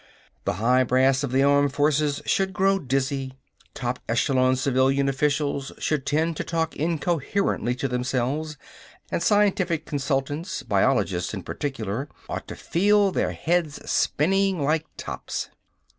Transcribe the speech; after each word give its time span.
The 0.45 0.53
high 0.53 0.83
brass 0.83 1.21
of 1.23 1.31
the 1.31 1.43
armed 1.43 1.73
forces 1.73 2.23
should 2.25 2.53
grow 2.53 2.79
dizzy. 2.79 3.35
Top 3.75 3.99
echelon 4.09 4.55
civilian 4.55 5.07
officials 5.07 5.71
should 5.77 6.07
tend 6.07 6.35
to 6.37 6.43
talk 6.43 6.75
incoherently 6.75 7.75
to 7.75 7.87
themselves, 7.87 8.57
and 9.11 9.21
scientific 9.21 9.85
consultants 9.85 10.63
biologists 10.63 11.35
in 11.35 11.43
particular 11.43 12.09
ought 12.27 12.47
to 12.47 12.55
feel 12.55 13.11
their 13.11 13.33
heads 13.33 13.75
spinning 13.91 14.59
like 14.63 14.87
tops. 14.97 15.51